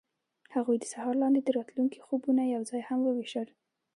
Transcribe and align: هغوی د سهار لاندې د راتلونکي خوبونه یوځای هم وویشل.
هغوی 0.55 0.77
د 0.79 0.85
سهار 0.93 1.13
لاندې 1.21 1.41
د 1.43 1.49
راتلونکي 1.57 1.99
خوبونه 2.05 2.41
یوځای 2.55 2.81
هم 2.89 2.99
وویشل. 3.03 3.47